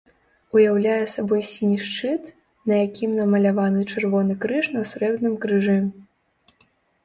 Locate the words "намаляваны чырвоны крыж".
3.21-4.65